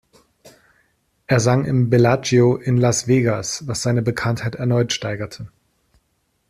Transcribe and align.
Er 1.27 1.39
sang 1.39 1.63
im 1.65 1.91
"Bellagio" 1.91 2.55
in 2.55 2.77
Las 2.77 3.07
Vegas, 3.07 3.67
was 3.67 3.83
seine 3.83 4.01
Bekanntheit 4.01 4.55
erneut 4.55 4.93
steigerte. 4.93 5.49